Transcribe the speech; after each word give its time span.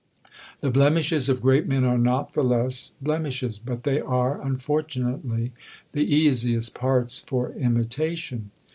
The 0.61 0.71
blemishes 0.71 1.29
of 1.29 1.43
great 1.43 1.67
men 1.67 1.83
are 1.83 1.99
not 1.99 2.33
the 2.33 2.43
less 2.43 2.93
blemishes, 3.03 3.59
but 3.59 3.83
they 3.83 3.99
are, 4.01 4.41
unfortunately, 4.41 5.51
the 5.91 6.15
easiest 6.15 6.73
parts 6.73 7.19
for 7.19 7.51
imitation. 7.51 8.49